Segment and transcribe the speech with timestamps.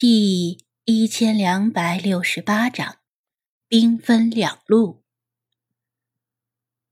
[0.00, 2.98] 第一千两百六十八章，
[3.66, 5.02] 兵分两路。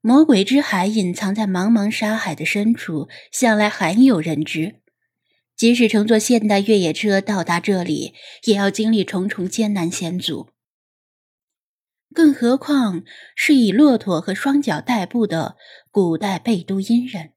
[0.00, 4.80] 魔鬼之海隐藏在茫茫沙海的深处，向来罕有人知。
[5.54, 8.14] 即使乘坐现代越野车到达这里，
[8.44, 10.48] 也要经历重重艰难险阻。
[12.14, 13.04] 更何况
[13.36, 15.58] 是以骆驼和双脚代步的
[15.90, 17.34] 古代贝都因人。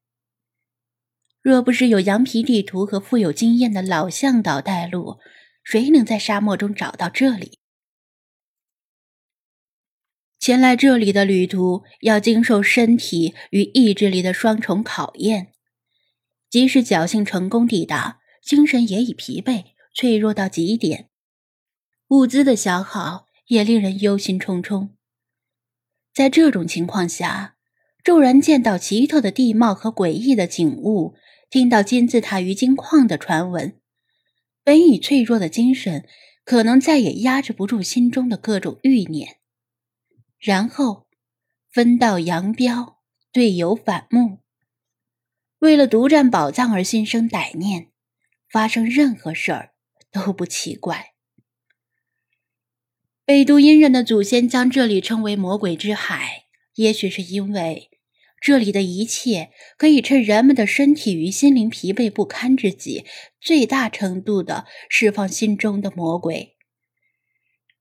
[1.42, 5.18] 若不是有羊皮地图和富有经验的老向导带路，
[5.70, 7.58] 谁能在沙漠中找到这里？
[10.38, 15.52] 前来这里的旅途要经受身体与意志力的双重考验，
[16.48, 21.10] 即使侥幸成功抵达，精神也已疲惫、脆弱到极点，
[22.08, 24.92] 物资的消耗也令人忧心忡忡。
[26.14, 27.56] 在这种情况下，
[28.02, 31.14] 骤然见到奇特的地貌和诡异的景物，
[31.50, 33.78] 听到金字塔与金矿的传闻。
[34.68, 36.06] 本已脆弱的精神，
[36.44, 39.38] 可能再也压制不住心中的各种欲念，
[40.38, 41.06] 然后
[41.70, 42.98] 分道扬镳，
[43.32, 44.40] 队友反目。
[45.60, 47.92] 为了独占宝藏而心生歹念，
[48.46, 49.72] 发生任何事儿
[50.12, 51.14] 都不奇怪。
[53.24, 57.90] 北都阴人的祖先将这里称为魔鬼之海，也许是因为。
[58.40, 63.04] 这里的一切可以趁人们的身体与心灵疲惫不堪之际，
[63.40, 66.56] 最大程度的释放心中的魔鬼。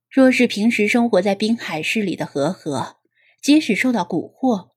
[0.09, 2.97] 若是平时生活在滨海市里的和和，
[3.41, 4.71] 即使受到蛊惑，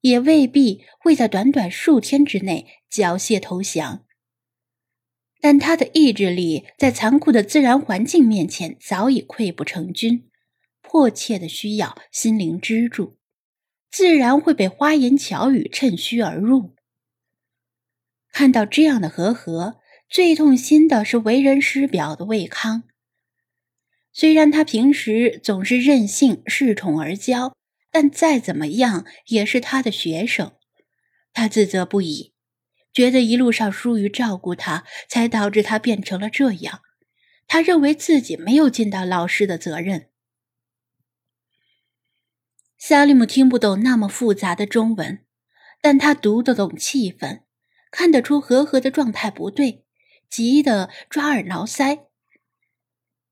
[0.00, 4.04] 也未必会在短短数天之内缴械投降。
[5.40, 10.30] 但他的意志力在残酷的自然环境面前早已溃不成军，
[10.82, 13.19] 迫切的需要心灵支柱。
[13.90, 16.76] 自然会被花言巧语趁虚而入。
[18.32, 22.84] 看到这样的和和，最痛心的是为人师表的魏康。
[24.12, 27.52] 虽然他平时总是任性恃宠而骄，
[27.90, 30.52] 但再怎么样也是他的学生。
[31.32, 32.32] 他自责不已，
[32.92, 36.80] 觉得一路上疏于照顾他，才导致他变成了这样。
[37.46, 40.10] 他认为自己没有尽到老师的责任。
[42.82, 45.22] 萨利姆听不懂那么复杂的中文，
[45.82, 47.42] 但他读得懂气氛，
[47.90, 49.84] 看得出和和的状态不对，
[50.30, 52.06] 急得抓耳挠腮。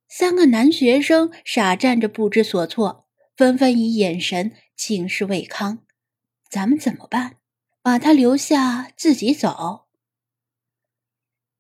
[0.07, 5.79] 三个男学生傻站着不知所措，纷纷以眼神请示魏康
[6.51, 7.37] ：“咱们怎么办？
[7.81, 9.87] 把他留下，自己走？”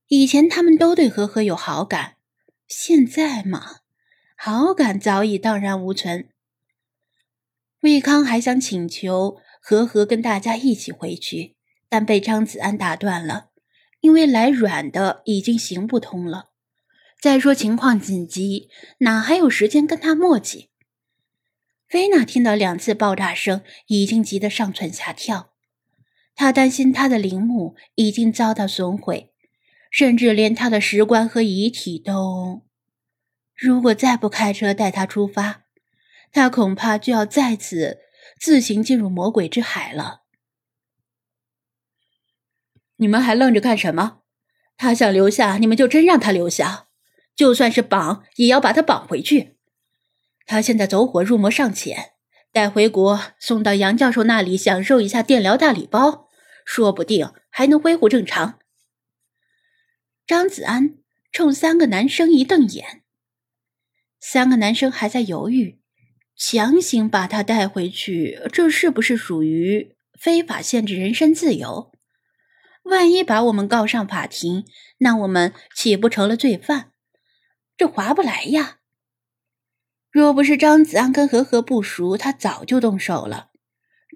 [0.08, 2.16] 以前他们都对和和有好感，
[2.66, 3.78] 现在嘛，
[4.36, 6.28] 好感早已荡然无存。
[7.80, 11.56] 魏康还想请求和和跟大家一起回去，
[11.88, 13.50] 但被张子安打断了，
[14.00, 16.50] 因为来软的已经行不通了。
[17.20, 18.68] 再说情况紧急，
[18.98, 20.68] 哪还有时间跟他磨叽？
[21.88, 25.52] 菲娜听到两次爆炸声，已经急得上蹿下跳。
[26.34, 29.32] 她担心她的陵墓已经遭到损毁，
[29.90, 32.62] 甚至连她的石棺和遗体都……
[33.56, 35.64] 如果再不开车带她出发，
[36.32, 37.98] 他恐怕就要再次
[38.40, 40.22] 自行进入魔鬼之海了。
[42.96, 44.22] 你们还愣着干什么？
[44.76, 46.88] 他想留下，你们就真让他留下，
[47.34, 49.56] 就算是绑，也要把他绑回去。
[50.46, 52.12] 他现在走火入魔尚浅，
[52.52, 56.28] 带回国送到杨教授那里享受一下电疗大礼包，
[56.64, 58.58] 说不定还能恢复正常。
[60.26, 60.98] 张子安
[61.32, 63.02] 冲三个男生一瞪眼，
[64.20, 65.77] 三个男生还在犹豫。
[66.38, 71.90] 强行把他带回去，这是不是属于非法限制人身自由？
[72.84, 74.64] 万一把我们告上法庭，
[74.98, 76.92] 那我们岂不成了罪犯？
[77.76, 78.78] 这划不来呀！
[80.10, 83.50] 若不是张子安跟和和不熟，他早就动手了，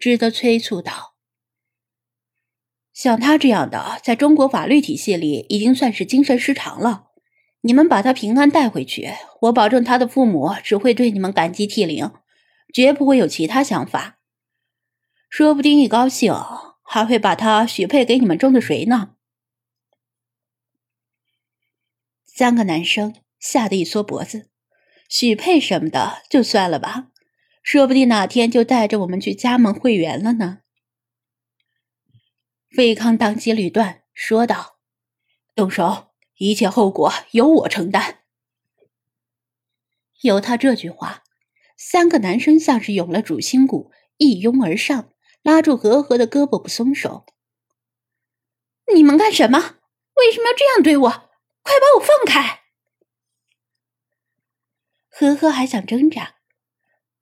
[0.01, 1.17] 只得催促道
[2.95, 7.09] ：“像他这样的，在中国法律体系里已经算是精神失常了。”
[7.65, 9.09] 你们把他平安带回去，
[9.43, 12.11] 我保证他的父母只会对你们感激涕零，
[12.73, 14.19] 绝不会有其他想法。
[15.29, 16.35] 说不定一高兴
[16.83, 19.17] 还会把他许配给你们中的谁呢？
[22.25, 24.51] 三个男生吓得一缩脖子，
[25.09, 27.09] 许配什么的就算了吧，
[27.63, 30.61] 说不定哪天就带着我们去加盟会员了呢。
[32.77, 34.79] 魏康当机立断说道
[35.55, 36.09] ：“动手。”
[36.39, 38.25] 一切后果由我承担。
[40.23, 41.23] 有他这句话，
[41.85, 45.13] 三个男生像是有了主心骨，一拥而上，
[45.43, 47.27] 拉住和和的胳膊不松手。
[48.95, 49.59] 你们干什么？
[50.15, 51.11] 为什么要这样对我？
[51.63, 52.63] 快把我放开！
[55.09, 56.37] 呵呵还想挣扎，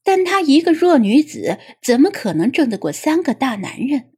[0.04, 4.12] 但她一个弱女子，怎么可能挣得过三个大男人？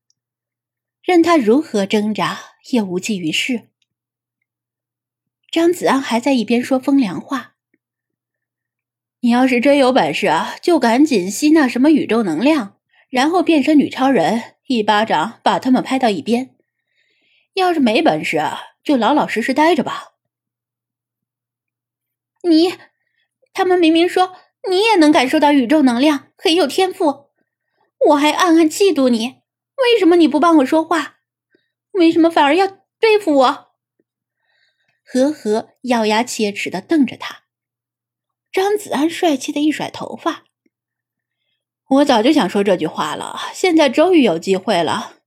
[1.03, 3.69] 任她如何挣扎，也无济于事。
[5.53, 7.52] 张子安还在一边说风凉话
[9.25, 12.79] ：“你要是真有本事啊，就赶紧吸纳什么宇宙能量，
[13.09, 16.57] 然后变身女超人，一巴掌把他们拍到一边。
[17.55, 20.15] 要是没本事，啊就老老实实待着吧。”
[22.43, 22.75] 你，
[23.53, 24.35] 他们明明说
[24.69, 27.27] 你也能感受到宇宙能量，很有天赋，
[28.09, 29.37] 我还暗暗嫉妒你。
[29.77, 31.19] 为什么你不帮我说话？
[31.93, 32.67] 为什么反而要
[32.99, 33.73] 对付我？
[35.05, 37.42] 呵呵，咬牙切齿的瞪着他。
[38.53, 40.45] 张子安帅气的一甩头发
[41.89, 45.23] ：“我早就想说这句话了，现在终于有机会了。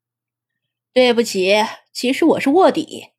[0.93, 1.55] 对不起，
[1.91, 3.09] 其实我是卧底。”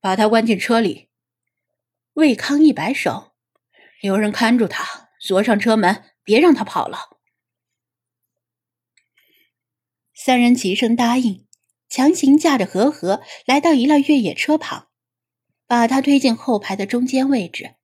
[0.00, 1.10] 把他关进车里。
[2.14, 3.32] 魏康一摆手，
[4.00, 7.18] 有人看住他，锁上车门，别让他跑了。
[10.14, 11.46] 三人齐声答应，
[11.88, 14.89] 强行驾着和和来到一辆越野车旁，
[15.70, 17.76] 把他推进后排的中间位置，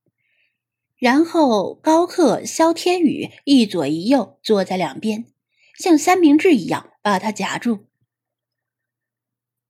[0.99, 5.27] 然后高克、肖天宇一左一右坐在两边，
[5.79, 7.87] 像三明治一样把他夹住。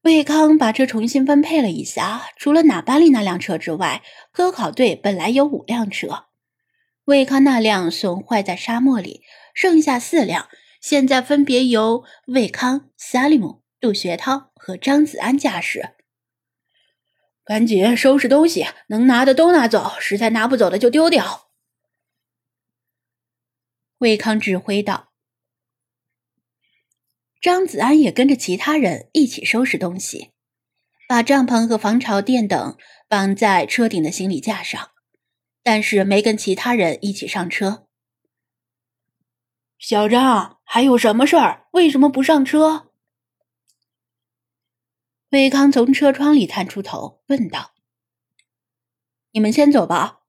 [0.01, 4.03] 魏康把车重新分配了一下，除了哪巴利那辆车之外，
[4.33, 6.25] 科考队本来有五辆车，
[7.05, 10.49] 魏康那辆损坏在沙漠里，剩下四辆，
[10.81, 15.96] 现在分别由魏康、萨利姆、杜学涛和张子安驾驶。
[17.47, 21.49] 赶紧收拾东西，能拿的都拿走，实在拿不走的就丢掉。
[23.99, 25.13] 魏康指挥道。
[27.41, 30.33] 张子安也跟着其他人一起收拾东西，
[31.07, 32.77] 把帐篷和防潮垫等
[33.07, 34.91] 绑在车顶的行李架上，
[35.63, 37.87] 但是没跟其他人一起上车。
[39.79, 41.69] 小张，还有什么事儿？
[41.71, 42.86] 为什么不上车？
[45.37, 47.73] 魏康从车窗里探出头问道
[49.33, 50.21] ：“你们先走吧，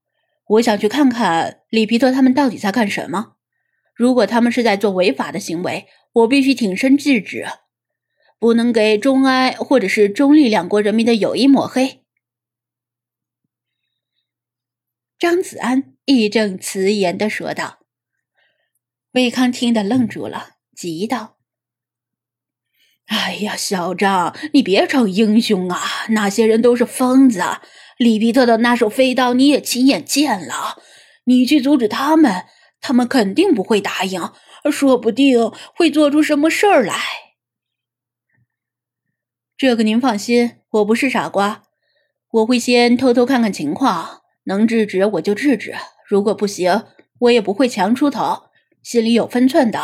[0.47, 3.37] 我想去看看里皮特他们到底在干什么。
[3.95, 5.87] 如果他们是在做违法的行为。”
[6.17, 7.45] 我必须挺身制止，
[8.39, 12.03] 不能给中埃或者是中立两国人民的友谊抹黑。
[15.19, 17.81] 张子安义正辞严的说道。
[19.11, 21.36] 魏康听得愣住了，急道
[23.07, 25.79] ：“哎呀，小张，你别逞英雄啊！
[26.09, 27.41] 那些人都是疯子，
[27.97, 30.81] 里皮特的那手飞刀你也亲眼见了，
[31.25, 32.45] 你去阻止他们，
[32.79, 34.31] 他们肯定不会答应。”
[34.69, 36.95] 说不定会做出什么事儿来。
[39.55, 41.63] 这个您放心，我不是傻瓜，
[42.31, 45.73] 我会先偷偷看看情况，能制止我就制止，
[46.05, 46.83] 如果不行，
[47.19, 48.49] 我也不会强出头，
[48.83, 49.79] 心里有分寸的。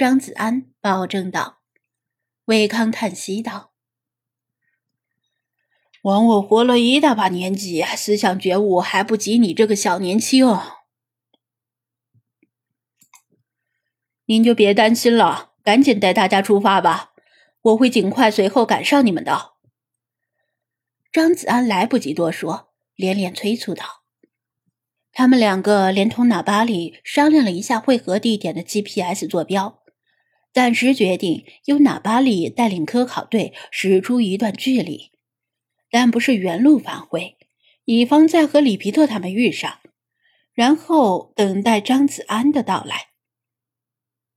[0.00, 1.60] 张子安保证道。
[2.46, 3.74] 魏康叹息道
[6.04, 10.78] ：“枉我活了一大把年纪，思想觉悟还不及你这个小年轻。”哦
[14.24, 17.12] 您就别担心了，赶紧带大家出发吧，
[17.60, 19.52] 我会尽快随后赶上你们的。
[21.12, 23.84] 张子安来不及多说，连连催促道
[25.12, 29.79] ：“他们两个连同纳巴里商量了一下汇合地点的 GPS 坐标，
[30.52, 35.12] 暂时决定由纳巴里带领科考队驶出一段距离，
[35.90, 37.36] 但不是原路返回，
[37.84, 39.78] 以防再和里皮特他们遇上，
[40.52, 43.10] 然后等待张子安的到来。”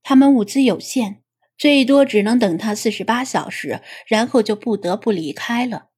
[0.04, 1.22] 他们物资有限，
[1.56, 5.90] 最多只能等他四十八小时，然后就不得不离开了。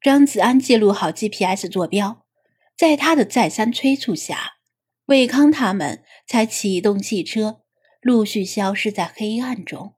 [0.00, 2.24] 张子安记录好 GPS 坐标，
[2.76, 4.58] 在他的再三催促下，
[5.06, 7.62] 魏康他们才启动汽车，
[8.08, 9.97] 陆续消失在黑暗中。